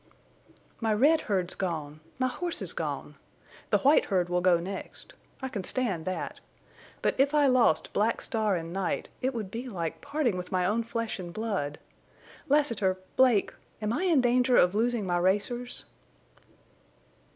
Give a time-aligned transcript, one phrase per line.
[0.79, 1.99] "My red herd's gone!
[2.17, 3.17] My horses gone!
[3.69, 5.13] The white herd will go next.
[5.43, 6.39] I can stand that.
[7.03, 10.65] But if I lost Black Star and Night, it would be like parting with my
[10.65, 11.77] own flesh and blood.
[12.49, 15.85] Lassiter—Blake—am I in danger of losing my racers?"